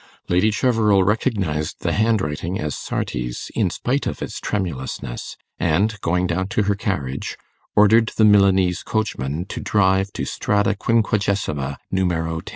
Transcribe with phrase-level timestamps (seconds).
[0.29, 6.47] Lady Cheverel recognized the handwriting as Sarti's in spite of its tremulousness, and, going down
[6.47, 7.37] to her carriage,
[7.75, 12.41] ordered the Milanese coachman to drive to Strada Quinquagesima, Numero 10.